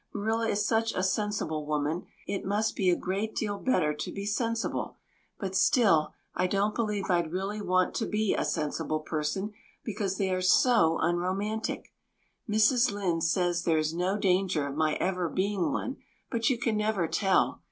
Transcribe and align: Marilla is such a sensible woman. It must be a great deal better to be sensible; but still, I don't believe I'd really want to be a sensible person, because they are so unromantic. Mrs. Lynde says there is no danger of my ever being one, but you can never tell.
Marilla 0.15 0.49
is 0.49 0.65
such 0.65 0.95
a 0.95 1.03
sensible 1.03 1.67
woman. 1.67 2.07
It 2.25 2.43
must 2.43 2.75
be 2.75 2.89
a 2.89 2.95
great 2.95 3.35
deal 3.35 3.59
better 3.59 3.93
to 3.93 4.11
be 4.11 4.25
sensible; 4.25 4.97
but 5.37 5.53
still, 5.55 6.15
I 6.33 6.47
don't 6.47 6.73
believe 6.73 7.11
I'd 7.11 7.31
really 7.31 7.61
want 7.61 7.93
to 7.97 8.07
be 8.07 8.33
a 8.33 8.43
sensible 8.43 9.01
person, 9.01 9.53
because 9.83 10.17
they 10.17 10.31
are 10.33 10.41
so 10.41 10.97
unromantic. 10.99 11.93
Mrs. 12.49 12.91
Lynde 12.91 13.23
says 13.23 13.61
there 13.63 13.77
is 13.77 13.93
no 13.93 14.17
danger 14.17 14.65
of 14.65 14.75
my 14.75 14.95
ever 14.95 15.29
being 15.29 15.71
one, 15.71 15.97
but 16.31 16.49
you 16.49 16.57
can 16.57 16.77
never 16.77 17.07
tell. 17.07 17.59